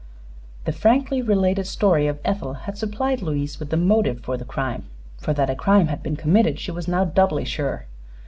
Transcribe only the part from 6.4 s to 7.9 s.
she was now doubly sure.